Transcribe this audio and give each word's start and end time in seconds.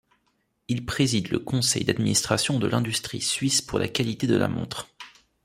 Il 0.67 0.83
préside 0.87 1.27
le 1.29 1.37
conseil 1.37 1.83
d'administration 1.83 2.57
de 2.57 2.65
l'industrie 2.65 3.21
suisse 3.21 3.61
pour 3.61 3.77
la 3.77 3.87
qualité 3.87 4.25
de 4.25 4.35
la 4.35 4.47
montre. 4.47 4.87